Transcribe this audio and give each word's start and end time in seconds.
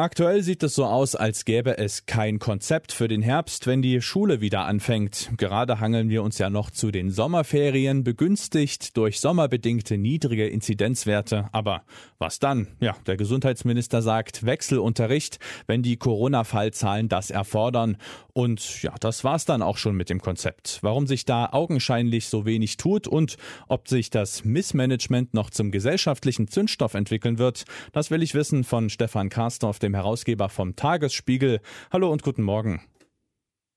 Aktuell 0.00 0.42
sieht 0.42 0.62
es 0.62 0.76
so 0.76 0.86
aus, 0.86 1.14
als 1.14 1.44
gäbe 1.44 1.76
es 1.76 2.06
kein 2.06 2.38
Konzept 2.38 2.90
für 2.90 3.06
den 3.06 3.20
Herbst, 3.20 3.66
wenn 3.66 3.82
die 3.82 4.00
Schule 4.00 4.40
wieder 4.40 4.64
anfängt. 4.64 5.30
Gerade 5.36 5.78
hangeln 5.78 6.08
wir 6.08 6.22
uns 6.22 6.38
ja 6.38 6.48
noch 6.48 6.70
zu 6.70 6.90
den 6.90 7.10
Sommerferien, 7.10 8.02
begünstigt 8.02 8.96
durch 8.96 9.20
sommerbedingte 9.20 9.98
niedrige 9.98 10.48
Inzidenzwerte. 10.48 11.50
Aber 11.52 11.82
was 12.18 12.38
dann? 12.38 12.68
Ja, 12.80 12.96
der 13.06 13.18
Gesundheitsminister 13.18 14.00
sagt 14.00 14.46
Wechselunterricht, 14.46 15.38
wenn 15.66 15.82
die 15.82 15.98
Corona-Fallzahlen 15.98 17.10
das 17.10 17.30
erfordern. 17.30 17.98
Und 18.32 18.82
ja, 18.82 18.94
das 19.00 19.22
war's 19.22 19.44
dann 19.44 19.60
auch 19.60 19.76
schon 19.76 19.96
mit 19.96 20.08
dem 20.08 20.22
Konzept. 20.22 20.78
Warum 20.80 21.06
sich 21.06 21.26
da 21.26 21.50
augenscheinlich 21.52 22.28
so 22.28 22.46
wenig 22.46 22.78
tut 22.78 23.06
und 23.06 23.36
ob 23.68 23.86
sich 23.86 24.08
das 24.08 24.46
Missmanagement 24.46 25.34
noch 25.34 25.50
zum 25.50 25.70
gesellschaftlichen 25.70 26.48
Zündstoff 26.48 26.94
entwickeln 26.94 27.36
wird, 27.36 27.64
das 27.92 28.10
will 28.10 28.22
ich 28.22 28.32
wissen 28.32 28.64
von 28.64 28.88
Stefan 28.88 29.28
Karstorff, 29.28 29.78
dem 29.78 29.89
Herausgeber 29.94 30.48
vom 30.48 30.76
Tagesspiegel. 30.76 31.60
Hallo 31.92 32.10
und 32.10 32.22
guten 32.22 32.42
Morgen. 32.42 32.82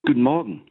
Guten 0.06 0.22
Morgen. 0.22 0.62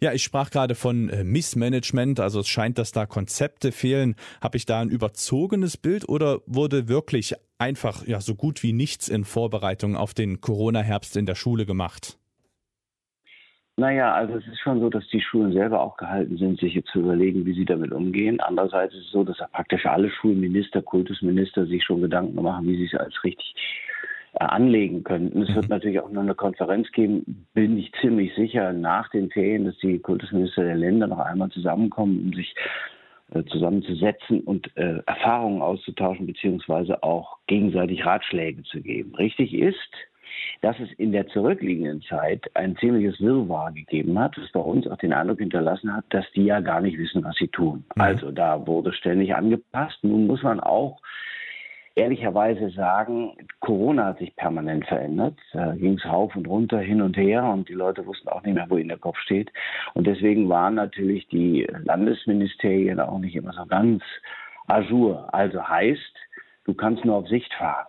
Ja, 0.00 0.12
ich 0.12 0.22
sprach 0.22 0.50
gerade 0.50 0.74
von 0.74 1.08
äh, 1.08 1.24
Missmanagement, 1.24 2.20
also 2.20 2.40
es 2.40 2.48
scheint, 2.48 2.76
dass 2.76 2.92
da 2.92 3.06
Konzepte 3.06 3.72
fehlen. 3.72 4.16
Habe 4.42 4.58
ich 4.58 4.66
da 4.66 4.80
ein 4.80 4.90
überzogenes 4.90 5.76
Bild 5.76 6.08
oder 6.08 6.40
wurde 6.46 6.88
wirklich 6.88 7.34
einfach 7.58 8.06
ja 8.06 8.20
so 8.20 8.34
gut 8.34 8.62
wie 8.62 8.72
nichts 8.72 9.08
in 9.08 9.24
Vorbereitung 9.24 9.96
auf 9.96 10.12
den 10.12 10.40
Corona-Herbst 10.40 11.16
in 11.16 11.24
der 11.24 11.36
Schule 11.36 11.64
gemacht? 11.64 12.18
Naja, 13.76 14.14
also 14.14 14.34
es 14.34 14.46
ist 14.46 14.60
schon 14.60 14.78
so, 14.78 14.88
dass 14.88 15.08
die 15.08 15.20
Schulen 15.20 15.52
selber 15.52 15.80
auch 15.80 15.96
gehalten 15.96 16.36
sind, 16.36 16.60
sich 16.60 16.74
jetzt 16.74 16.90
zu 16.90 17.00
überlegen, 17.00 17.44
wie 17.44 17.54
sie 17.54 17.64
damit 17.64 17.90
umgehen. 17.90 18.40
Andererseits 18.40 18.94
ist 18.94 19.06
es 19.06 19.10
so, 19.10 19.24
dass 19.24 19.38
praktisch 19.50 19.84
alle 19.86 20.10
Schulminister, 20.10 20.80
Kultusminister 20.80 21.66
sich 21.66 21.82
schon 21.82 22.00
Gedanken 22.00 22.40
machen, 22.40 22.68
wie 22.68 22.76
sie 22.76 22.84
es 22.84 22.94
als 22.94 23.24
richtig 23.24 23.54
anlegen 24.40 25.04
könnten. 25.04 25.42
Es 25.42 25.54
wird 25.54 25.66
mhm. 25.66 25.70
natürlich 25.70 26.00
auch 26.00 26.10
noch 26.10 26.22
eine 26.22 26.34
Konferenz 26.34 26.90
geben, 26.92 27.46
bin 27.54 27.78
ich 27.78 27.92
ziemlich 28.00 28.34
sicher, 28.34 28.72
nach 28.72 29.08
den 29.10 29.30
Ferien, 29.30 29.64
dass 29.64 29.76
die 29.78 29.98
Kultusminister 29.98 30.64
der 30.64 30.76
Länder 30.76 31.06
noch 31.06 31.18
einmal 31.18 31.50
zusammenkommen, 31.50 32.20
um 32.26 32.32
sich 32.32 32.54
äh, 33.32 33.44
zusammenzusetzen 33.44 34.40
und 34.40 34.70
äh, 34.76 34.98
Erfahrungen 35.06 35.62
auszutauschen, 35.62 36.26
beziehungsweise 36.26 37.02
auch 37.02 37.38
gegenseitig 37.46 38.04
Ratschläge 38.04 38.62
zu 38.64 38.80
geben. 38.80 39.14
Richtig 39.14 39.54
ist, 39.54 39.78
dass 40.62 40.78
es 40.80 40.90
in 40.98 41.12
der 41.12 41.26
zurückliegenden 41.28 42.02
Zeit 42.02 42.50
ein 42.54 42.76
ziemliches 42.76 43.20
Wirrwarr 43.20 43.72
gegeben 43.72 44.18
hat, 44.18 44.36
was 44.38 44.50
bei 44.52 44.60
uns 44.60 44.86
auch 44.86 44.98
den 44.98 45.12
Eindruck 45.12 45.38
hinterlassen 45.38 45.94
hat, 45.94 46.04
dass 46.10 46.24
die 46.34 46.44
ja 46.44 46.60
gar 46.60 46.80
nicht 46.80 46.98
wissen, 46.98 47.24
was 47.24 47.36
sie 47.36 47.48
tun. 47.48 47.84
Mhm. 47.94 48.02
Also 48.02 48.30
da 48.30 48.66
wurde 48.66 48.92
ständig 48.92 49.34
angepasst. 49.34 49.98
Nun 50.02 50.26
muss 50.26 50.42
man 50.42 50.60
auch 50.60 51.00
ehrlicherweise 51.96 52.70
sagen, 52.70 53.36
Corona 53.60 54.06
hat 54.06 54.18
sich 54.18 54.34
permanent 54.36 54.86
verändert. 54.86 55.38
Da 55.52 55.74
ging 55.74 55.94
es 55.98 56.04
rauf 56.04 56.34
und 56.34 56.46
runter, 56.48 56.78
hin 56.78 57.00
und 57.00 57.16
her 57.16 57.44
und 57.44 57.68
die 57.68 57.74
Leute 57.74 58.04
wussten 58.06 58.28
auch 58.28 58.42
nicht 58.42 58.54
mehr, 58.54 58.66
wo 58.68 58.76
ihnen 58.76 58.88
der 58.88 58.98
Kopf 58.98 59.18
steht. 59.18 59.52
Und 59.94 60.06
deswegen 60.06 60.48
waren 60.48 60.74
natürlich 60.74 61.28
die 61.28 61.66
Landesministerien 61.84 63.00
auch 63.00 63.18
nicht 63.18 63.36
immer 63.36 63.52
so 63.52 63.64
ganz 63.66 64.02
ajour. 64.66 65.32
Also 65.32 65.66
heißt, 65.66 66.16
du 66.64 66.74
kannst 66.74 67.04
nur 67.04 67.16
auf 67.16 67.28
Sicht 67.28 67.52
fahren. 67.54 67.86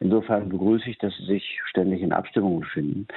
Insofern 0.00 0.48
begrüße 0.48 0.88
ich, 0.90 0.98
dass 0.98 1.16
Sie 1.16 1.26
sich 1.26 1.60
ständig 1.66 2.02
in 2.02 2.12
Abstimmungen 2.12 2.60
befinden. 2.60 3.08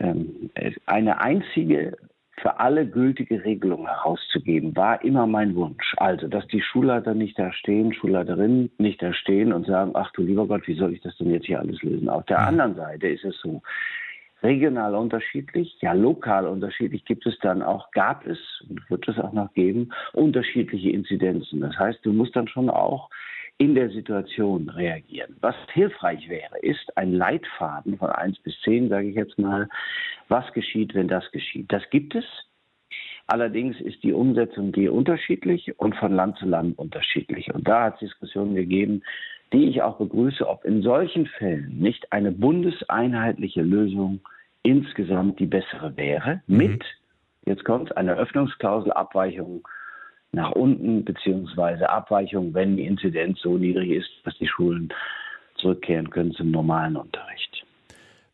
Ähm, 0.00 0.50
eine 0.86 1.20
einzige 1.20 1.96
für 2.40 2.60
alle 2.60 2.86
gültige 2.86 3.44
Regelung 3.44 3.86
herauszugeben, 3.86 4.76
war 4.76 5.02
immer 5.02 5.26
mein 5.26 5.54
Wunsch. 5.54 5.94
Also, 5.96 6.28
dass 6.28 6.46
die 6.48 6.60
Schulleiter 6.60 7.14
nicht 7.14 7.38
da 7.38 7.52
stehen, 7.52 7.94
Schulleiterinnen 7.94 8.70
nicht 8.78 9.02
da 9.02 9.12
stehen 9.14 9.52
und 9.52 9.66
sagen, 9.66 9.92
ach 9.94 10.10
du 10.12 10.22
lieber 10.22 10.46
Gott, 10.46 10.66
wie 10.66 10.76
soll 10.76 10.92
ich 10.92 11.00
das 11.00 11.16
denn 11.16 11.30
jetzt 11.30 11.46
hier 11.46 11.60
alles 11.60 11.82
lösen? 11.82 12.08
Auf 12.08 12.24
der 12.26 12.40
mhm. 12.40 12.46
anderen 12.48 12.74
Seite 12.74 13.08
ist 13.08 13.24
es 13.24 13.38
so, 13.40 13.62
regional 14.42 14.94
unterschiedlich, 14.94 15.76
ja 15.80 15.92
lokal 15.92 16.46
unterschiedlich 16.46 17.04
gibt 17.04 17.26
es 17.26 17.38
dann 17.40 17.62
auch, 17.62 17.90
gab 17.90 18.26
es 18.26 18.38
und 18.68 18.88
wird 18.90 19.08
es 19.08 19.18
auch 19.18 19.32
noch 19.32 19.52
geben, 19.54 19.90
unterschiedliche 20.12 20.90
Inzidenzen. 20.90 21.60
Das 21.60 21.76
heißt, 21.78 22.00
du 22.04 22.12
musst 22.12 22.36
dann 22.36 22.48
schon 22.48 22.70
auch 22.70 23.10
in 23.58 23.74
der 23.74 23.90
Situation 23.90 24.68
reagieren. 24.68 25.36
Was 25.40 25.54
hilfreich 25.72 26.28
wäre, 26.28 26.58
ist 26.60 26.96
ein 26.96 27.12
Leitfaden 27.12 27.96
von 27.96 28.10
1 28.10 28.38
bis 28.40 28.60
10, 28.62 28.90
sage 28.90 29.08
ich 29.08 29.16
jetzt 29.16 29.38
mal, 29.38 29.68
was 30.28 30.52
geschieht, 30.52 30.94
wenn 30.94 31.08
das 31.08 31.30
geschieht. 31.32 31.72
Das 31.72 31.88
gibt 31.90 32.14
es. 32.14 32.24
Allerdings 33.28 33.80
ist 33.80 34.02
die 34.02 34.12
Umsetzung 34.12 34.72
hier 34.74 34.92
unterschiedlich 34.92 35.78
und 35.78 35.96
von 35.96 36.12
Land 36.12 36.38
zu 36.38 36.46
Land 36.46 36.78
unterschiedlich. 36.78 37.52
Und 37.52 37.66
da 37.66 37.84
hat 37.84 37.94
es 37.94 38.00
Diskussionen 38.10 38.54
gegeben, 38.54 39.02
die 39.52 39.68
ich 39.68 39.82
auch 39.82 39.98
begrüße, 39.98 40.46
ob 40.46 40.64
in 40.64 40.82
solchen 40.82 41.26
Fällen 41.26 41.78
nicht 41.78 42.12
eine 42.12 42.32
bundeseinheitliche 42.32 43.62
Lösung 43.62 44.20
insgesamt 44.62 45.40
die 45.40 45.46
bessere 45.46 45.96
wäre, 45.96 46.42
mhm. 46.46 46.56
mit, 46.56 46.84
jetzt 47.46 47.64
kommt 47.64 47.96
eine 47.96 48.14
Öffnungsklausel, 48.14 48.92
Abweichung 48.92 49.66
nach 50.32 50.52
unten, 50.52 51.04
beziehungsweise 51.04 51.88
Abweichung, 51.88 52.52
wenn 52.54 52.76
die 52.76 52.86
Inzidenz 52.86 53.40
so 53.40 53.56
niedrig 53.56 53.90
ist, 53.90 54.10
dass 54.24 54.36
die 54.38 54.48
Schulen 54.48 54.92
zurückkehren 55.56 56.10
können 56.10 56.32
zum 56.32 56.50
normalen 56.50 56.96
Unterricht. 56.96 57.64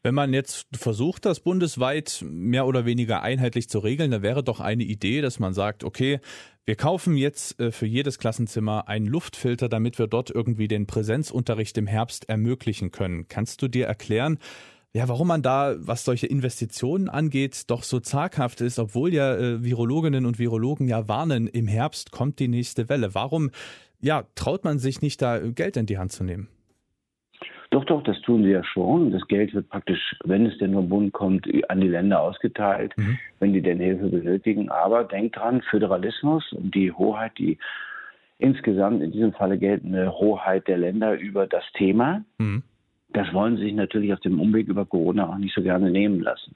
Wenn 0.05 0.17
man 0.17 0.35
jetzt 0.35 0.67
versucht, 0.77 1.25
das 1.27 1.39
bundesweit 1.39 2.25
mehr 2.29 2.67
oder 2.67 2.85
weniger 2.85 3.23
einheitlich 3.23 3.69
zu 3.69 3.79
regeln, 3.79 4.11
da 4.11 4.21
wäre 4.21 4.43
doch 4.43 4.59
eine 4.59 4.83
Idee, 4.83 5.21
dass 5.21 5.39
man 5.39 5.55
sagt, 5.55 5.85
okay, 5.85 6.19
wir 6.65 6.75
kaufen 6.75 7.17
jetzt 7.17 7.61
äh, 7.61 7.71
für 7.71 7.87
jedes 7.87 8.19
Klassenzimmer 8.19 8.89
einen 8.89 9.07
Luftfilter, 9.07 9.69
damit 9.69 10.01
wir 10.01 10.09
dort 10.09 10.31
irgendwie 10.31 10.67
den 10.67 10.89
Präsenzunterricht 10.89 11.79
im 11.79 11.87
Herbst 11.87 12.29
ermöglichen 12.29 12.91
können. 12.91 13.29
Kannst 13.29 13.63
du 13.63 13.69
dir 13.69 13.87
erklären, 13.87 14.39
ja, 14.95 15.09
warum 15.09 15.29
man 15.29 15.43
da, 15.43 15.75
was 15.79 16.05
solche 16.05 16.27
Investitionen 16.27 17.09
angeht, 17.09 17.71
doch 17.71 17.83
so 17.83 17.99
zaghaft 17.99 18.61
ist, 18.61 18.79
obwohl 18.79 19.15
ja 19.15 19.35
äh, 19.35 19.65
Virologinnen 19.65 20.27
und 20.27 20.39
Virologen 20.39 20.87
ja 20.87 21.09
warnen, 21.09 21.47
im 21.47 21.67
Herbst 21.67 22.13
kommt 22.13 22.39
die 22.39 22.49
nächste 22.49 22.91
Welle. 22.91 23.15
Warum, 23.15 23.51
ja, 24.01 24.25
traut 24.35 24.65
man 24.65 24.79
sich 24.79 25.01
nicht 25.01 25.23
da 25.23 25.39
Geld 25.39 25.79
in 25.79 25.87
die 25.87 25.97
Hand 25.97 26.13
zu 26.13 26.25
nehmen? 26.25 26.49
Doch, 27.71 27.87
doch, 27.87 28.03
das 28.05 28.21
tun 28.21 28.43
sie 28.43 28.51
ja 28.51 28.63
schon. 28.65 29.13
Das 29.13 29.27
Geld 29.29 29.55
wird 29.55 29.71
praktisch, 29.71 30.15
wenn 30.25 30.45
es 30.45 30.59
denn 30.59 30.75
vom 30.75 30.91
Bund 30.91 31.15
kommt, 31.15 31.49
an 31.71 31.81
die 31.81 31.89
Länder 31.89 32.21
ausgeteilt, 32.21 32.93
mhm. 32.99 33.19
wenn 33.41 33.55
die 33.55 33.63
denn 33.63 33.79
Hilfe 33.79 34.09
benötigen. 34.09 34.69
Aber 34.69 35.05
denkt 35.05 35.37
dran, 35.37 35.63
Föderalismus 35.71 36.53
und 36.53 36.75
die 36.75 36.93
Hoheit, 36.93 37.33
die 37.39 37.57
insgesamt 38.37 39.03
in 39.03 39.11
diesem 39.11 39.33
Falle 39.33 39.57
geltende 39.57 40.13
Hoheit 40.13 40.69
der 40.69 40.77
Länder 40.77 41.19
über 41.19 41.47
das 41.47 41.65
Thema, 41.73 42.23
mhm 42.37 42.63
das 43.13 43.33
wollen 43.33 43.57
sie 43.57 43.65
sich 43.65 43.75
natürlich 43.75 44.13
auf 44.13 44.21
dem 44.21 44.41
Umweg 44.41 44.69
über 44.69 44.85
Corona 44.85 45.29
auch 45.29 45.39
nicht 45.39 45.55
so 45.55 45.63
gerne 45.63 45.91
nehmen 45.91 46.21
lassen. 46.21 46.55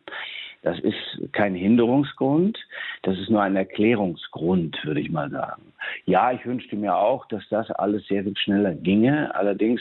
Das 0.62 0.81
ist 0.81 1.33
kein 1.33 1.55
Hinderungsgrund, 1.55 2.59
das 3.03 3.17
ist 3.19 3.31
nur 3.31 3.43
ein 3.43 3.55
Erklärungsgrund, 3.55 4.77
würde 4.84 5.00
ich 5.00 5.11
mal 5.11 5.31
sagen. 5.31 5.62
Ja, 6.06 6.33
ich 6.33 6.45
wünschte 6.45 6.75
mir 6.75 6.97
auch, 6.97 7.27
dass 7.27 7.49
das 7.50 7.71
alles 7.71 8.06
sehr 8.09 8.25
viel 8.25 8.37
schneller 8.37 8.75
ginge. 8.75 9.33
Allerdings, 9.34 9.81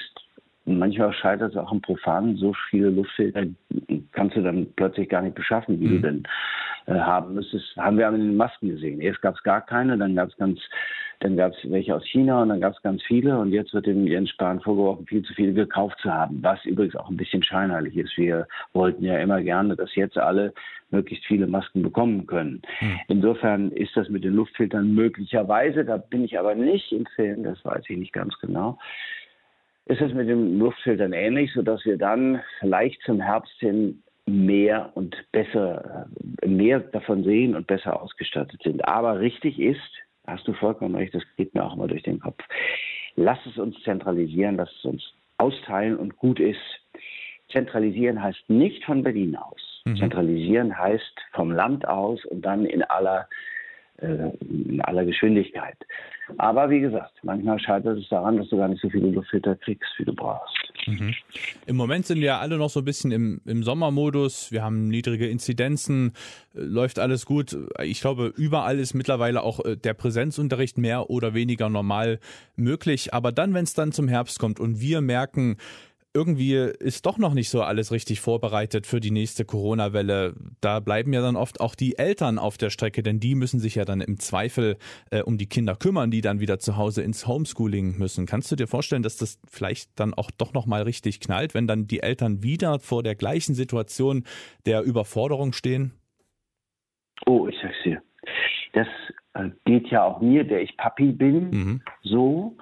manchmal 0.66 1.12
scheitert 1.14 1.53
es 1.53 1.58
auch 1.58 1.72
am 1.72 1.81
Profanen. 1.81 2.38
So 2.38 2.53
viele 2.69 2.90
Luftfilter 2.90 3.46
kannst 4.12 4.35
du 4.35 4.44
dann 4.44 4.68
plötzlich 4.75 5.09
gar 5.09 5.24
nicht 5.24 5.35
beschaffen, 5.35 5.80
wie 5.80 5.88
mhm. 5.88 6.02
du 6.02 6.08
denn 6.08 6.24
äh, 6.85 7.00
haben 7.00 7.34
müsstest. 7.34 7.75
Haben 7.78 7.97
wir 7.97 8.08
in 8.09 8.16
den 8.16 8.38
Masken 8.38 8.69
gesehen. 8.69 9.02
Erst 9.02 9.24
gab 9.24 9.35
es 9.35 9.41
gar 9.41 9.66
keine, 9.66 9.97
dann 9.97 10.16
gab 10.16 10.30
es 10.30 10.38
ganz 10.38 10.59
dann 11.20 11.38
gab 11.38 11.53
es 11.53 11.72
welche 11.72 11.96
aus 11.96 12.06
China 12.06 12.42
und 12.42 12.50
dann 12.50 12.62
gab 12.62 12.74
es 12.74 12.81
ganz 12.81 13.02
viele 13.03 13.38
und 13.40 13.52
jetzt 13.52 13.74
wird 13.74 13.86
dem 13.86 14.06
Jens 14.08 14.30
Spahn 14.30 14.59
vorgeworfen, 14.59 15.06
viel 15.06 15.24
zu 15.24 15.34
viele 15.34 15.53
gekauft 15.53 15.98
zu 16.02 16.14
haben, 16.14 16.42
was 16.42 16.64
übrigens 16.66 16.96
auch 16.96 17.09
ein 17.09 17.18
bisschen 17.18 17.44
scheinheilig 17.44 17.96
ist. 17.96 18.18
Wir 18.18 18.48
wollten 18.74 19.03
ja 19.03 19.18
immer 19.20 19.42
gerne, 19.42 19.76
dass 19.76 19.96
jetzt 19.96 20.18
alle 20.18 20.53
möglichst 20.92 21.26
viele 21.26 21.48
Masken 21.48 21.81
bekommen 21.81 22.28
können. 22.28 22.62
Hm. 22.80 23.00
Insofern 23.08 23.72
ist 23.72 23.96
das 23.96 24.09
mit 24.09 24.24
den 24.24 24.34
Luftfiltern 24.34 24.94
möglicherweise, 24.94 25.86
da 25.86 25.98
bin 25.98 26.24
ich 26.24 26.38
aber 26.38 26.56
nicht 26.56 26.92
im 26.92 27.06
Film, 27.16 27.44
das 27.44 27.64
weiß 27.64 27.84
ich 27.90 27.97
nicht 27.97 28.14
ganz 28.14 28.38
genau, 28.40 28.78
ist 29.85 30.02
es 30.02 30.14
mit 30.14 30.28
den 30.28 30.58
Luftfiltern 30.59 31.14
ähnlich, 31.14 31.52
sodass 31.53 31.85
wir 31.85 31.97
dann 31.97 32.41
vielleicht 32.59 33.02
zum 33.03 33.22
Herbst 33.22 33.53
hin 33.59 34.02
mehr 34.26 34.91
und 34.96 35.16
besser, 35.32 36.08
mehr 36.44 36.79
davon 36.79 37.23
sehen 37.23 37.56
und 37.56 37.68
besser 37.68 38.02
ausgestattet 38.02 38.61
sind. 38.64 38.88
Aber 38.88 39.20
richtig 39.20 39.59
ist, 39.59 39.79
hast 40.27 40.47
du 40.47 40.53
vollkommen 40.53 40.95
recht, 40.95 41.13
das 41.13 41.23
geht 41.37 41.53
mir 41.53 41.63
auch 41.63 41.75
immer 41.75 41.87
durch 41.87 42.03
den 42.03 42.19
Kopf. 42.19 42.43
Lass 43.16 43.39
es 43.45 43.57
uns 43.57 43.81
zentralisieren, 43.83 44.57
lass 44.57 44.72
es 44.79 44.85
uns 44.85 45.13
austeilen 45.37 45.97
und 45.97 46.17
gut 46.17 46.39
ist. 46.39 46.59
Zentralisieren 47.49 48.22
heißt 48.22 48.49
nicht 48.49 48.83
von 48.85 49.03
Berlin 49.03 49.35
aus. 49.35 49.81
Mhm. 49.85 49.97
Zentralisieren 49.97 50.77
heißt 50.77 51.19
vom 51.33 51.51
Land 51.51 51.87
aus 51.87 52.23
und 52.25 52.41
dann 52.41 52.66
in 52.66 52.83
aller, 52.83 53.27
äh, 53.97 54.29
in 54.41 54.81
aller 54.81 55.05
Geschwindigkeit. 55.05 55.77
Aber 56.37 56.69
wie 56.69 56.79
gesagt, 56.79 57.13
manchmal 57.23 57.59
scheitert 57.59 57.99
es 57.99 58.09
daran, 58.09 58.37
dass 58.37 58.49
du 58.49 58.57
gar 58.57 58.67
nicht 58.67 58.81
so 58.81 58.89
viele 58.89 59.11
Luftfilter 59.11 59.55
kriegst, 59.55 59.93
wie 59.97 60.05
du 60.05 60.13
brauchst. 60.13 60.65
Mhm. 60.85 61.14
Im 61.66 61.76
Moment 61.76 62.05
sind 62.05 62.22
wir 62.22 62.40
alle 62.40 62.58
noch 62.58 62.70
so 62.70 62.82
ein 62.82 62.85
bisschen 62.85 63.11
im, 63.11 63.41
im 63.46 63.64
Sommermodus. 63.64 64.52
Wir 64.52 64.64
haben 64.64 64.87
niedrige 64.87 65.28
Inzidenzen, 65.28 66.14
äh, 66.53 66.59
läuft 66.61 66.99
alles 66.99 67.26
gut. 67.26 67.58
Ich 67.84 68.02
glaube, 68.02 68.34
überall 68.35 68.79
ist 68.79 68.93
mittlerweile 68.93 69.43
auch 69.43 69.64
äh, 69.66 69.76
der 69.76 69.93
Präsenzunterricht 69.93 70.78
mehr 70.78 71.09
oder 71.09 71.34
weniger 71.34 71.70
normal 71.70 72.20
möglich. 72.55 73.14
Aber 73.14 73.32
dann, 73.32 73.53
wenn 73.53 73.64
es 73.64 73.73
dann 73.73 73.91
zum 73.91 74.08
Herbst 74.08 74.40
kommt 74.40 74.59
und 74.59 74.79
wir 74.79 75.02
merken, 75.02 75.58
irgendwie 76.16 76.53
ist 76.53 77.06
doch 77.06 77.17
noch 77.17 77.34
nicht 77.34 77.50
so 77.50 77.62
alles 77.62 77.91
richtig 77.91 78.22
vorbereitet 78.22 78.88
für 78.88 79.00
die 79.00 79.12
nächste 79.12 79.44
Corona-Welle. 79.44 80.34
Da 80.62 80.79
bleiben 80.79 81.12
ja 81.14 81.22
dann 81.22 81.35
oft 81.35 81.59
auch 81.59 81.76
die 81.76 81.97
Eltern 81.97 82.40
auf 82.40 82.58
der 82.58 82.70
Strecke, 82.70 83.03
denn 83.03 83.20
die 83.20 83.35
müssen 83.35 83.59
sich 83.59 83.76
ja 83.76 83.84
dann 83.84 84.02
im 84.02 84.17
Zweifel 84.17 84.78
äh, 85.12 85.22
um 85.22 85.38
die 85.38 85.47
Kinder 85.47 85.76
kümmern, 85.76 86.12
die 86.12 86.22
dann 86.22 86.40
wieder 86.40 86.58
zu 86.58 86.78
Hause 86.78 87.03
ins 87.03 87.28
Homeschooling 87.28 87.97
müssen. 87.97 88.26
Kannst 88.26 88.52
du 88.52 88.56
dir 88.56 88.67
vorstellen, 88.67 89.03
dass 89.03 89.17
das 89.17 89.40
vielleicht 89.50 90.00
dann 90.00 90.14
auch 90.14 90.32
doch 90.32 90.53
noch 90.53 90.66
mal 90.66 90.84
richtig 90.84 91.20
knallt, 91.20 91.53
wenn 91.53 91.67
dann 91.67 91.85
die 91.88 92.00
Eltern 92.00 92.41
wieder 92.41 92.79
vor 92.79 93.03
der 93.03 93.16
gleichen 93.16 93.53
Situation 93.53 94.23
der 94.66 94.84
Überforderung 94.84 95.52
stehen? 95.52 95.91
Oh, 97.26 97.47
ich 97.47 97.56
sag's 97.61 97.76
dir. 97.84 98.02
Das 98.73 98.88
äh, 99.34 99.50
geht 99.66 99.88
ja 99.90 100.03
auch 100.03 100.22
mir, 100.22 100.44
der 100.46 100.61
ich 100.61 100.76
Papi 100.78 101.11
bin, 101.11 101.50
mhm. 101.50 101.82
so. 102.03 102.56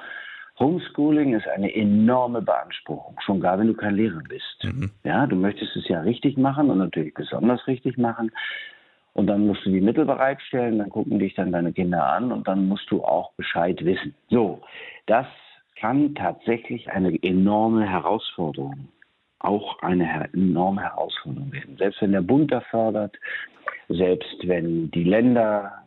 Homeschooling 0.64 1.34
ist 1.34 1.48
eine 1.48 1.74
enorme 1.76 2.42
Beanspruchung, 2.42 3.16
schon 3.26 3.42
gar 3.42 3.60
wenn 3.60 3.68
du 3.68 3.74
kein 3.74 3.96
Lehrer 3.96 4.22
bist. 4.28 4.64
Mhm. 4.64 4.92
Ja, 5.04 5.28
du 5.28 5.36
möchtest 5.36 5.76
es 5.76 5.88
ja 5.88 6.02
richtig 6.02 6.38
machen 6.38 6.70
und 6.70 6.78
natürlich 6.78 7.14
besonders 7.14 7.66
richtig 7.68 7.98
machen. 7.98 8.32
Und 9.14 9.28
dann 9.28 9.46
musst 9.46 9.66
du 9.66 9.70
die 9.70 9.82
Mittel 9.82 10.06
bereitstellen, 10.06 10.80
dann 10.80 10.90
gucken 10.90 11.20
dich 11.20 11.36
dann 11.36 11.52
deine 11.52 11.72
Kinder 11.72 12.08
an 12.08 12.32
und 12.32 12.48
dann 12.48 12.68
musst 12.68 12.90
du 12.90 13.04
auch 13.04 13.34
Bescheid 13.34 13.84
wissen. 13.86 14.16
So, 14.30 14.62
das 15.06 15.28
kann 15.76 16.16
tatsächlich 16.16 16.90
eine 16.90 17.22
enorme 17.22 17.88
Herausforderung, 17.88 18.88
auch 19.40 19.80
eine 19.82 20.30
enorme 20.34 20.82
Herausforderung 20.82 21.52
werden. 21.52 21.78
Selbst 21.78 22.02
wenn 22.02 22.14
der 22.14 22.22
Bund 22.22 22.52
da 22.52 22.62
fördert, 22.62 23.16
selbst 23.90 24.48
wenn 24.48 24.90
die 24.92 25.04
Länder 25.04 25.83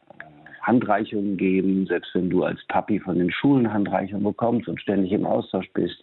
Handreichungen 0.66 1.36
geben, 1.36 1.86
selbst 1.86 2.14
wenn 2.14 2.28
du 2.28 2.44
als 2.44 2.62
Papi 2.66 2.98
von 2.98 3.18
den 3.18 3.30
Schulen 3.30 3.72
Handreichungen 3.72 4.24
bekommst 4.24 4.68
und 4.68 4.80
ständig 4.80 5.12
im 5.12 5.24
Austausch 5.24 5.70
bist. 5.72 6.02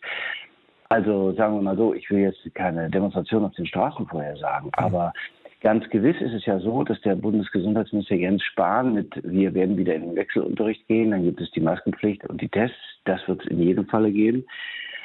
Also 0.89 1.33
sagen 1.33 1.56
wir 1.56 1.62
mal 1.62 1.77
so, 1.77 1.94
ich 1.94 2.10
will 2.10 2.19
jetzt 2.19 2.44
keine 2.56 2.89
Demonstration 2.89 3.44
auf 3.44 3.54
den 3.56 3.65
Straßen 3.65 4.07
vorher 4.07 4.38
sagen, 4.38 4.68
mhm. 4.68 4.71
aber 4.74 5.13
ganz 5.62 5.89
gewiss 5.89 6.19
ist 6.21 6.33
es 6.33 6.45
ja 6.45 6.60
so, 6.60 6.83
dass 6.83 7.00
der 7.01 7.15
Bundesgesundheitsminister 7.15 8.15
Jens 8.15 8.44
Spahn 8.44 8.94
mit, 8.94 9.12
wir 9.24 9.54
werden 9.54 9.77
wieder 9.77 9.95
in 9.95 10.04
den 10.04 10.15
Wechselunterricht 10.15 10.88
gehen, 10.88 11.12
dann 11.12 11.24
gibt 11.24 11.42
es 11.42 11.51
die 11.51 11.62
Maskenpflicht 11.62 12.25
und 12.30 12.42
die 12.42 12.50
Tests, 12.50 12.77
das 13.06 13.25
wird 13.27 13.42
es 13.44 13.48
in 13.48 13.59
jedem 13.59 13.86
Falle 13.88 14.12
geben. 14.12 14.45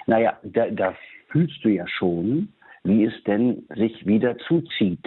Naja, 0.06 0.38
da, 0.42 0.68
da 0.70 0.94
fühlst 1.28 1.64
du 1.64 1.68
ja 1.68 1.86
schon, 1.88 2.52
wie 2.84 3.04
es 3.04 3.14
denn 3.24 3.64
sich 3.76 4.06
wieder 4.06 4.36
zuzieht 4.38 5.06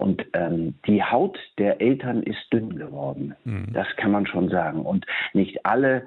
und 0.00 0.24
ähm, 0.32 0.74
die 0.86 1.02
Haut 1.02 1.38
der 1.58 1.80
Eltern 1.80 2.22
ist 2.22 2.40
dünn 2.52 2.76
geworden. 2.76 3.34
Mhm. 3.44 3.72
Das 3.72 3.86
kann 3.96 4.10
man 4.10 4.26
schon 4.26 4.48
sagen. 4.48 4.80
Und 4.82 5.06
nicht 5.34 5.64
alle 5.66 6.06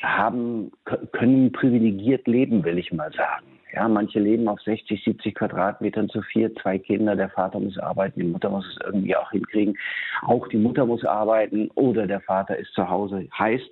haben, 0.00 0.72
können 1.12 1.52
privilegiert 1.52 2.26
leben, 2.26 2.64
will 2.64 2.78
ich 2.78 2.92
mal 2.92 3.12
sagen. 3.12 3.46
Ja, 3.74 3.86
manche 3.86 4.18
leben 4.18 4.48
auf 4.48 4.60
60, 4.62 5.04
70 5.04 5.34
Quadratmetern 5.34 6.08
zu 6.08 6.22
vier, 6.22 6.54
zwei 6.54 6.78
Kinder, 6.78 7.14
der 7.16 7.28
Vater 7.28 7.60
muss 7.60 7.78
arbeiten, 7.78 8.20
die 8.20 8.26
Mutter 8.26 8.48
muss 8.48 8.66
es 8.66 8.78
irgendwie 8.84 9.14
auch 9.14 9.30
hinkriegen. 9.30 9.76
Auch 10.22 10.48
die 10.48 10.56
Mutter 10.56 10.86
muss 10.86 11.04
arbeiten 11.04 11.70
oder 11.74 12.06
der 12.06 12.20
Vater 12.20 12.56
ist 12.56 12.72
zu 12.72 12.88
Hause. 12.88 13.28
Heißt, 13.38 13.70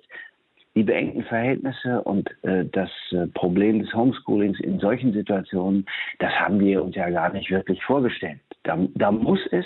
die 0.75 0.83
beengten 0.83 1.23
Verhältnisse 1.23 2.03
und 2.03 2.29
äh, 2.43 2.65
das 2.71 2.91
äh, 3.11 3.25
Problem 3.33 3.79
des 3.79 3.91
Homeschoolings 3.95 4.59
in 4.59 4.77
solchen 4.77 5.11
Situationen, 5.11 5.87
das 6.19 6.31
haben 6.33 6.59
wir 6.59 6.83
uns 6.83 6.95
ja 6.95 7.09
gar 7.09 7.33
nicht 7.33 7.49
wirklich 7.49 7.83
vorgestellt. 7.83 8.39
Da, 8.67 8.77
da 8.95 9.11
muss 9.11 9.39
es 9.51 9.65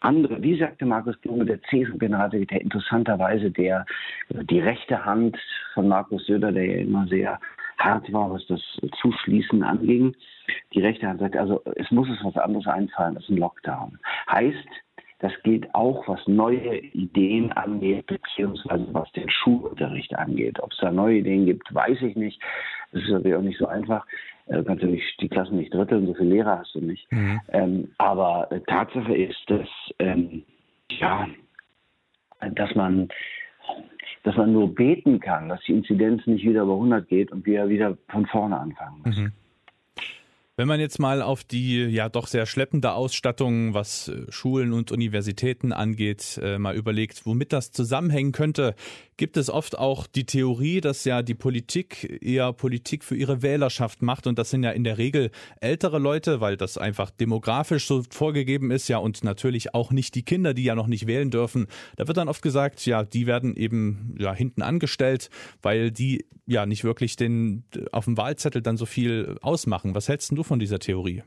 andere, 0.00 0.42
wie 0.42 0.58
sagte 0.58 0.84
Markus 0.84 1.16
Blume, 1.16 1.44
der 1.44 1.62
CSU-Generalsekretär, 1.62 2.60
interessanterweise 2.60 3.50
der, 3.50 3.86
die 4.28 4.60
rechte 4.60 5.04
Hand 5.04 5.36
von 5.74 5.88
Markus 5.88 6.26
Söder, 6.26 6.52
der 6.52 6.66
ja 6.66 6.76
immer 6.78 7.06
sehr 7.08 7.40
hart 7.78 8.12
war, 8.12 8.30
was 8.30 8.46
das 8.46 8.60
Zuschließen 9.00 9.62
anging. 9.62 10.14
Die 10.74 10.80
rechte 10.80 11.08
Hand 11.08 11.20
sagt, 11.20 11.36
also 11.36 11.62
es 11.76 11.90
muss 11.90 12.08
es 12.08 12.22
was 12.22 12.36
anderes 12.36 12.66
einfallen 12.66 13.16
als 13.16 13.28
ein 13.28 13.38
Lockdown. 13.38 13.98
Heißt, 14.30 14.68
das 15.20 15.32
gilt 15.42 15.74
auch, 15.74 16.06
was 16.06 16.20
neue 16.28 16.78
Ideen 16.78 17.50
angeht, 17.52 18.06
beziehungsweise 18.06 18.86
was 18.92 19.10
den 19.12 19.28
Schulunterricht 19.28 20.14
angeht. 20.14 20.60
Ob 20.60 20.72
es 20.72 20.78
da 20.78 20.92
neue 20.92 21.18
Ideen 21.18 21.46
gibt, 21.46 21.74
weiß 21.74 22.02
ich 22.02 22.14
nicht. 22.14 22.40
Das 22.92 23.02
ist 23.02 23.10
natürlich 23.10 23.36
auch 23.36 23.42
nicht 23.42 23.58
so 23.58 23.66
einfach. 23.66 24.06
Du 24.46 24.64
kannst 24.64 24.82
nicht 24.82 25.20
die 25.20 25.28
Klassen 25.28 25.58
nicht 25.58 25.74
dritteln, 25.74 26.06
so 26.06 26.14
viele 26.14 26.30
Lehrer 26.30 26.60
hast 26.60 26.74
du 26.74 26.80
nicht. 26.80 27.10
Mhm. 27.12 27.40
Ähm, 27.52 27.90
aber 27.98 28.48
Tatsache 28.66 29.14
ist, 29.14 29.38
dass, 29.48 29.68
ähm, 29.98 30.42
ja, 30.90 31.28
dass 32.54 32.74
man 32.74 33.08
dass 34.22 34.36
man 34.36 34.52
nur 34.52 34.74
beten 34.74 35.20
kann, 35.20 35.48
dass 35.48 35.60
die 35.62 35.72
Inzidenz 35.72 36.26
nicht 36.26 36.44
wieder 36.44 36.62
über 36.62 36.74
100 36.74 37.08
geht 37.08 37.30
und 37.32 37.46
wir 37.46 37.68
wieder 37.68 37.96
von 38.08 38.26
vorne 38.26 38.58
anfangen 38.58 39.02
müssen. 39.04 39.24
Mhm. 39.24 39.32
Wenn 40.58 40.66
man 40.66 40.80
jetzt 40.80 40.98
mal 40.98 41.22
auf 41.22 41.44
die 41.44 41.84
ja 41.84 42.08
doch 42.08 42.26
sehr 42.26 42.44
schleppende 42.44 42.90
Ausstattung, 42.90 43.74
was 43.74 44.08
äh, 44.08 44.24
Schulen 44.28 44.72
und 44.72 44.90
Universitäten 44.90 45.72
angeht, 45.72 46.40
äh, 46.42 46.58
mal 46.58 46.74
überlegt, 46.74 47.26
womit 47.26 47.52
das 47.52 47.70
zusammenhängen 47.70 48.32
könnte, 48.32 48.74
gibt 49.16 49.36
es 49.36 49.50
oft 49.50 49.78
auch 49.78 50.08
die 50.08 50.26
Theorie, 50.26 50.80
dass 50.80 51.04
ja 51.04 51.22
die 51.22 51.36
Politik 51.36 52.20
eher 52.22 52.52
Politik 52.52 53.04
für 53.04 53.14
ihre 53.14 53.40
Wählerschaft 53.40 54.02
macht 54.02 54.26
und 54.26 54.36
das 54.36 54.50
sind 54.50 54.64
ja 54.64 54.70
in 54.70 54.82
der 54.82 54.98
Regel 54.98 55.30
ältere 55.60 56.00
Leute, 56.00 56.40
weil 56.40 56.56
das 56.56 56.76
einfach 56.76 57.10
demografisch 57.10 57.86
so 57.86 58.02
vorgegeben 58.10 58.72
ist, 58.72 58.88
ja 58.88 58.98
und 58.98 59.22
natürlich 59.22 59.74
auch 59.74 59.92
nicht 59.92 60.16
die 60.16 60.24
Kinder, 60.24 60.54
die 60.54 60.64
ja 60.64 60.74
noch 60.74 60.88
nicht 60.88 61.06
wählen 61.06 61.30
dürfen. 61.30 61.68
Da 61.94 62.08
wird 62.08 62.16
dann 62.16 62.28
oft 62.28 62.42
gesagt, 62.42 62.84
ja, 62.84 63.04
die 63.04 63.28
werden 63.28 63.54
eben 63.54 64.16
ja 64.18 64.34
hinten 64.34 64.62
angestellt, 64.62 65.30
weil 65.62 65.92
die 65.92 66.26
ja 66.46 66.64
nicht 66.64 66.82
wirklich 66.82 67.14
den 67.16 67.64
auf 67.92 68.06
dem 68.06 68.16
Wahlzettel 68.16 68.62
dann 68.62 68.76
so 68.76 68.86
viel 68.86 69.36
ausmachen. 69.42 69.94
Was 69.94 70.08
hältst 70.08 70.32
du 70.32 70.47
von 70.48 70.58
dieser 70.58 70.78
Theorie? 70.78 71.22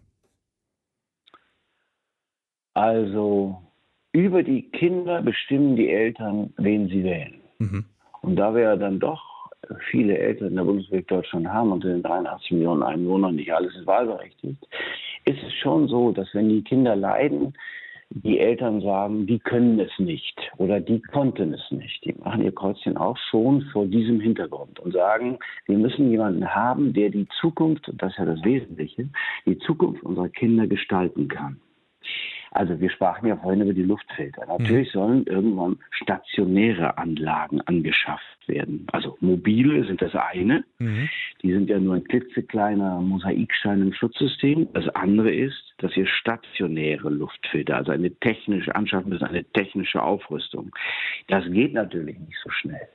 Also 2.74 3.62
über 4.12 4.44
die 4.44 4.70
Kinder 4.72 5.22
bestimmen 5.22 5.76
die 5.76 5.90
Eltern, 5.90 6.54
wen 6.58 6.88
sie 6.90 7.04
wählen. 7.04 7.42
Mhm. 7.60 7.86
Und 8.22 8.36
da 8.36 8.54
wir 8.54 8.76
dann 8.76 9.00
doch 9.00 9.50
viele 9.90 10.18
Eltern 10.18 10.50
in 10.50 10.56
der 10.56 10.64
Bundesrepublik 10.64 11.08
Deutschland 11.08 11.48
haben, 11.48 11.72
unter 11.72 11.88
den 11.88 12.04
83 12.04 12.52
Millionen 12.52 12.84
Einwohnern 12.84 13.36
nicht 13.36 13.54
alles 13.54 13.76
ist 13.76 13.88
wahlberechtigt, 13.88 14.68
ist 15.26 15.44
es 15.44 15.54
schon 15.62 15.88
so, 15.88 16.12
dass 16.12 16.34
wenn 16.34 16.50
die 16.50 16.64
Kinder 16.64 16.96
leiden, 16.96 17.54
die 18.14 18.40
Eltern 18.40 18.82
sagen, 18.82 19.26
die 19.26 19.40
können 19.40 19.80
es 19.80 19.92
nicht 19.98 20.38
oder 20.58 20.80
die 20.80 21.02
konnten 21.02 21.54
es 21.54 21.72
nicht. 21.72 22.04
Die 22.04 22.14
machen 22.14 22.44
ihr 22.44 22.54
Kreuzchen 22.54 22.98
auch 22.98 23.18
schon 23.30 23.62
vor 23.72 23.86
diesem 23.86 24.20
Hintergrund 24.20 24.80
und 24.80 24.92
sagen, 24.94 25.40
wir 25.66 25.78
müssen 25.78 26.12
jemanden 26.12 26.54
haben, 26.54 26.94
der 26.94 27.10
die 27.10 27.28
Zukunft, 27.40 27.90
das 27.98 28.12
ist 28.12 28.20
ja 28.20 28.26
das 28.26 28.44
Wesentliche, 28.44 29.10
die 29.46 29.58
Zukunft 29.60 30.04
unserer 30.04 30.30
Kinder 30.30 30.68
gestalten 30.68 31.30
kann. 31.30 31.62
Also 32.52 32.80
wir 32.80 32.90
sprachen 32.90 33.28
ja 33.28 33.38
vorhin 33.38 33.62
über 33.62 33.74
die 33.74 33.84
Luftfilter. 33.84 34.46
Natürlich 34.46 34.90
mhm. 34.90 35.00
sollen 35.00 35.26
irgendwann 35.26 35.80
stationäre 35.92 36.98
Anlagen 36.98 37.62
angeschafft 37.62 38.48
werden. 38.48 38.86
Also 38.92 39.18
mobile 39.22 39.86
sind 39.86 40.02
das 40.02 40.14
eine. 40.16 40.66
Mhm. 40.80 41.10
Die 41.42 41.54
sind 41.54 41.70
ja 41.70 41.80
nur 41.80 41.96
ein 41.96 42.04
klitzekleiner 42.04 43.00
Mosaikstein 43.00 43.82
im 43.82 43.94
Schutzsystem. 43.94 44.68
Das 44.74 44.88
andere 44.90 45.34
ist, 45.34 45.74
dass 45.78 45.96
wir 45.96 46.06
stationäre 46.06 47.10
Luftfilter, 47.10 47.78
also 47.78 47.92
eine 47.92 48.12
technische 48.12 48.76
anschaffen 48.76 49.10
müssen, 49.10 49.26
eine 49.26 49.46
technische 49.46 50.04
Aufrüstung. 50.04 50.76
Das 51.28 51.46
geht 51.46 51.74
natürlich 51.74 52.20
nicht 52.20 52.38
so 52.44 52.50
schnell. 52.50 52.88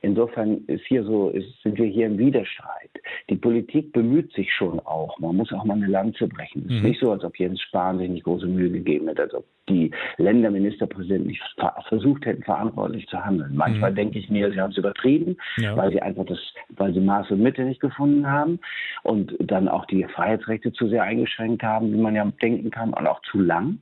Insofern 0.00 0.64
ist 0.66 0.84
hier 0.86 1.04
so, 1.04 1.30
ist, 1.30 1.62
sind 1.62 1.78
wir 1.78 1.86
hier 1.86 2.06
im 2.06 2.18
Widerstreit. 2.18 2.90
Die 3.30 3.36
Politik 3.36 3.92
bemüht 3.92 4.32
sich 4.32 4.52
schon 4.52 4.80
auch. 4.80 5.18
Man 5.18 5.36
muss 5.36 5.52
auch 5.52 5.64
mal 5.64 5.74
eine 5.74 5.86
Lanze 5.86 6.28
brechen. 6.28 6.64
Es 6.66 6.74
ist 6.76 6.82
mhm. 6.82 6.88
nicht 6.88 7.00
so, 7.00 7.10
als 7.12 7.24
ob 7.24 7.38
Jens 7.38 7.60
Spahn 7.60 7.98
sich 7.98 8.08
nicht 8.08 8.24
große 8.24 8.46
Mühe 8.46 8.70
gegeben 8.70 9.08
hätte, 9.08 9.22
als 9.22 9.34
ob 9.34 9.44
die 9.68 9.90
Länderministerpräsidenten 10.18 11.28
nicht 11.28 11.42
versucht 11.88 12.24
hätten, 12.24 12.42
verantwortlich 12.42 13.06
zu 13.08 13.24
handeln. 13.24 13.56
Manchmal 13.56 13.90
mhm. 13.90 13.96
denke 13.96 14.18
ich 14.18 14.30
mir, 14.30 14.50
sie 14.52 14.60
haben 14.60 14.70
es 14.70 14.78
übertrieben, 14.78 15.36
ja. 15.56 15.76
weil 15.76 15.90
sie 15.90 16.00
einfach 16.00 16.24
das, 16.26 16.38
weil 16.70 16.94
sie 16.94 17.00
Maß 17.00 17.30
und 17.30 17.42
Mitte 17.42 17.64
nicht 17.64 17.80
gefunden 17.80 18.28
haben 18.28 18.60
und 19.02 19.34
dann 19.40 19.68
auch 19.68 19.86
die 19.86 20.04
Freiheitsrechte 20.04 20.72
zu 20.72 20.88
sehr 20.88 21.02
eingeschränkt 21.02 21.62
haben, 21.62 21.92
wie 21.92 22.00
man 22.00 22.14
ja 22.14 22.24
denken 22.42 22.70
kann, 22.70 22.92
und 22.92 23.06
auch 23.06 23.20
zu 23.22 23.40
lang. 23.40 23.78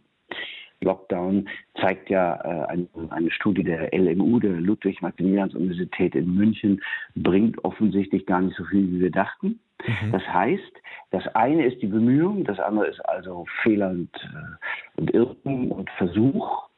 Lockdown 0.84 1.48
zeigt 1.80 2.10
ja 2.10 2.36
äh, 2.44 2.66
eine, 2.68 2.88
eine, 3.10 3.30
Studie 3.30 3.64
der 3.64 3.90
LMU, 3.92 4.38
der 4.38 4.52
Ludwig-Maximilians-Universität 4.52 6.14
in 6.14 6.34
München, 6.34 6.80
bringt 7.16 7.62
offensichtlich 7.64 8.26
gar 8.26 8.40
nicht 8.40 8.56
so 8.56 8.64
viel, 8.64 8.90
wie 8.92 9.00
wir 9.00 9.10
dachten. 9.10 9.58
Mhm. 9.86 10.12
Das 10.12 10.22
heißt, 10.22 10.72
das 11.10 11.26
eine 11.34 11.66
ist 11.66 11.82
die 11.82 11.86
Bemühung, 11.86 12.44
das 12.44 12.60
andere 12.60 12.86
ist 12.86 13.00
also 13.08 13.46
Fehler 13.62 13.90
und, 13.90 14.10
äh, 14.14 15.00
und 15.00 15.10
Irrtum 15.12 15.72
und 15.72 15.90
Versuch. 15.90 16.68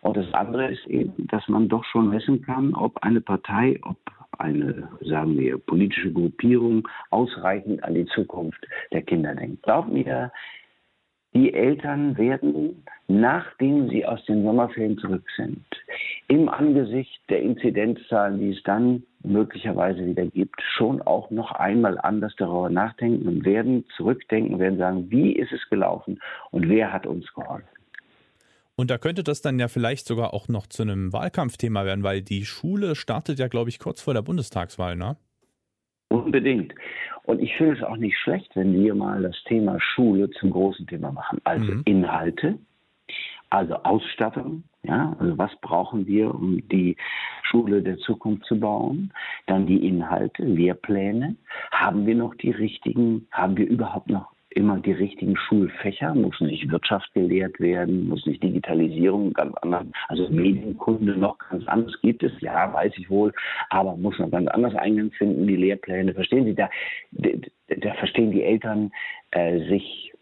Und 0.00 0.16
das 0.16 0.32
andere 0.34 0.66
ist 0.66 0.84
eben, 0.86 1.26
dass 1.28 1.46
man 1.48 1.68
doch 1.68 1.84
schon 1.84 2.10
messen 2.10 2.42
kann, 2.42 2.74
ob 2.74 3.02
eine 3.02 3.20
Partei, 3.20 3.78
ob 3.82 3.96
eine, 4.38 4.88
sagen 5.00 5.38
wir, 5.38 5.58
politische 5.58 6.12
Gruppierung 6.12 6.88
ausreichend 7.10 7.84
an 7.84 7.94
die 7.94 8.06
Zukunft 8.06 8.66
der 8.92 9.02
Kinder 9.02 9.34
denkt. 9.34 9.62
Glaubt 9.62 9.92
mir, 9.92 10.32
die 11.34 11.54
Eltern 11.54 12.16
werden, 12.18 12.84
nachdem 13.08 13.88
sie 13.88 14.04
aus 14.04 14.24
den 14.26 14.42
Sommerferien 14.42 14.98
zurück 14.98 15.24
sind, 15.36 15.64
im 16.28 16.48
Angesicht 16.48 17.20
der 17.28 17.40
Inzidenzzahlen, 17.40 18.38
die 18.38 18.50
es 18.50 18.62
dann 18.64 19.02
möglicherweise 19.22 20.04
wieder 20.04 20.26
gibt, 20.26 20.60
schon 20.76 21.00
auch 21.02 21.30
noch 21.30 21.52
einmal 21.52 21.98
anders 21.98 22.34
darüber 22.36 22.70
nachdenken 22.70 23.28
und 23.28 23.44
werden 23.44 23.84
zurückdenken, 23.96 24.58
werden 24.58 24.78
sagen, 24.78 25.10
wie 25.10 25.32
ist 25.32 25.52
es 25.52 25.68
gelaufen 25.70 26.20
und 26.50 26.68
wer 26.68 26.92
hat 26.92 27.06
uns 27.06 27.32
geholfen. 27.32 27.68
Und 28.74 28.90
da 28.90 28.98
könnte 28.98 29.22
das 29.22 29.42
dann 29.42 29.58
ja 29.58 29.68
vielleicht 29.68 30.06
sogar 30.06 30.34
auch 30.34 30.48
noch 30.48 30.66
zu 30.66 30.82
einem 30.82 31.12
Wahlkampfthema 31.12 31.84
werden, 31.84 32.02
weil 32.02 32.22
die 32.22 32.44
Schule 32.44 32.94
startet 32.96 33.38
ja, 33.38 33.48
glaube 33.48 33.70
ich, 33.70 33.78
kurz 33.78 34.00
vor 34.00 34.14
der 34.14 34.22
Bundestagswahl, 34.22 34.96
ne? 34.96 35.16
Unbedingt. 36.12 36.74
Und 37.24 37.40
ich 37.40 37.54
finde 37.56 37.74
es 37.74 37.82
auch 37.82 37.96
nicht 37.96 38.18
schlecht, 38.18 38.54
wenn 38.56 38.74
wir 38.74 38.94
mal 38.94 39.22
das 39.22 39.36
Thema 39.44 39.80
Schule 39.80 40.30
zum 40.30 40.50
großen 40.50 40.86
Thema 40.86 41.12
machen. 41.12 41.40
Also 41.44 41.72
mhm. 41.72 41.82
Inhalte, 41.84 42.58
also 43.50 43.74
Ausstattung, 43.82 44.64
ja, 44.82 45.14
also 45.20 45.38
was 45.38 45.54
brauchen 45.60 46.06
wir, 46.06 46.34
um 46.34 46.66
die 46.68 46.96
Schule 47.44 47.82
der 47.82 47.98
Zukunft 47.98 48.46
zu 48.46 48.58
bauen? 48.58 49.12
Dann 49.46 49.66
die 49.66 49.86
Inhalte, 49.86 50.42
Lehrpläne. 50.42 51.36
Haben 51.70 52.06
wir 52.06 52.16
noch 52.16 52.34
die 52.34 52.50
richtigen, 52.50 53.28
haben 53.30 53.56
wir 53.56 53.68
überhaupt 53.68 54.08
noch 54.08 54.31
immer 54.52 54.78
die 54.78 54.92
richtigen 54.92 55.36
Schulfächer, 55.36 56.14
muss 56.14 56.40
nicht 56.40 56.70
Wirtschaft 56.70 57.12
gelehrt 57.14 57.58
werden, 57.60 58.08
muss 58.08 58.26
nicht 58.26 58.42
Digitalisierung 58.42 59.32
ganz 59.32 59.54
anders, 59.56 59.86
also 60.08 60.28
Medienkunde 60.28 61.16
noch 61.16 61.38
ganz 61.38 61.66
anders 61.66 61.94
gibt 62.02 62.22
es, 62.22 62.32
ja, 62.40 62.72
weiß 62.72 62.92
ich 62.96 63.10
wohl, 63.10 63.32
aber 63.70 63.96
muss 63.96 64.18
noch 64.18 64.30
ganz 64.30 64.48
anders 64.48 64.74
Eingang 64.74 65.10
finden, 65.12 65.46
die 65.46 65.56
Lehrpläne, 65.56 66.14
verstehen 66.14 66.44
Sie, 66.44 66.54
da, 66.54 66.68
da, 67.12 67.94
verstehen 67.94 68.30
die 68.30 68.42
Eltern 68.42 68.92
äh, 69.30 69.58
sich, 69.68 70.12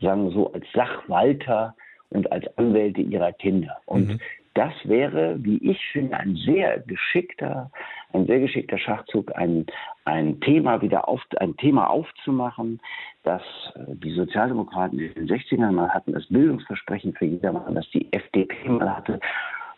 sagen 0.00 0.24
wir 0.24 0.32
so, 0.32 0.52
als 0.52 0.64
Sachwalter 0.72 1.74
und 2.10 2.30
als 2.32 2.46
Anwälte 2.56 3.02
ihrer 3.02 3.32
Kinder. 3.32 3.78
Und 3.86 4.08
mhm. 4.08 4.20
Das 4.58 4.72
wäre, 4.82 5.36
wie 5.38 5.58
ich 5.58 5.80
finde, 5.92 6.16
ein 6.16 6.34
sehr 6.34 6.80
geschickter, 6.80 7.70
ein 8.12 8.26
sehr 8.26 8.40
geschickter 8.40 8.76
Schachzug, 8.76 9.30
ein, 9.36 9.66
ein 10.04 10.40
Thema 10.40 10.82
wieder 10.82 11.08
auf, 11.08 11.22
ein 11.38 11.56
Thema 11.58 11.88
aufzumachen, 11.88 12.80
das 13.22 13.42
äh, 13.76 13.94
die 13.94 14.10
Sozialdemokraten 14.10 14.98
in 14.98 15.14
den 15.14 15.28
60ern 15.28 15.70
mal 15.70 15.90
hatten, 15.90 16.12
das 16.12 16.26
Bildungsversprechen 16.26 17.14
für 17.14 17.26
jedermann, 17.26 17.76
das 17.76 17.88
die 17.90 18.12
FDP 18.12 18.68
mal 18.68 18.96
hatte, 18.96 19.20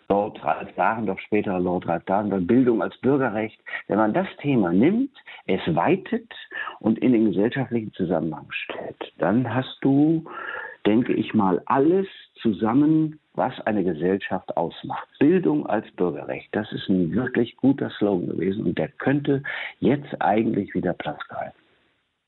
Lord 0.08 0.42
Ralf 0.42 0.72
Dahrendorf, 0.76 1.20
später 1.20 1.60
Lord 1.60 1.87
Ralf 1.87 2.04
Dahrendorf, 2.06 2.46
Bildung 2.46 2.80
als 2.82 2.96
Bürgerrecht. 3.02 3.60
Wenn 3.87 3.99
man 3.99 4.14
das 4.14 4.28
Thema 4.38 4.72
nimmt, 4.72 5.12
es 5.44 5.60
weitet 5.76 6.32
und 6.78 6.99
in 7.00 7.12
den 7.12 7.26
gesellschaftlichen 7.26 7.92
Zusammenhang 7.92 8.46
stellt, 8.49 9.12
dann 9.18 9.54
hast 9.54 9.76
du, 9.82 10.25
denke 10.87 11.12
ich 11.12 11.34
mal, 11.34 11.60
alles 11.66 12.06
zusammen, 12.40 13.19
was 13.34 13.58
eine 13.66 13.84
Gesellschaft 13.84 14.56
ausmacht. 14.56 15.08
Bildung 15.18 15.66
als 15.66 15.90
Bürgerrecht, 15.92 16.49
das 16.52 16.70
ist 16.72 16.88
ein 16.88 17.12
wirklich 17.12 17.56
guter 17.56 17.90
Slogan 17.90 18.28
gewesen 18.28 18.66
und 18.66 18.78
der 18.78 18.88
könnte 18.88 19.42
jetzt 19.78 20.20
eigentlich 20.20 20.75
wieder 20.75 20.92
Platz 20.94 21.20
greifen. 21.28 21.56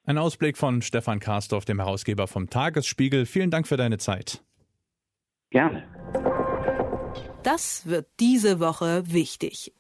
Ein 0.04 0.18
Ausblick 0.18 0.56
von 0.56 0.82
Stefan 0.82 1.20
Karsdorf, 1.20 1.64
dem 1.64 1.78
Herausgeber 1.78 2.26
vom 2.26 2.50
Tagesspiegel. 2.50 3.24
Vielen 3.24 3.50
Dank 3.50 3.68
für 3.68 3.76
deine 3.76 3.98
Zeit. 3.98 4.42
Gerne. 5.50 5.84
Das 7.42 7.86
wird 7.86 8.06
diese 8.18 8.58
Woche 8.58 9.02
wichtig. 9.06 9.72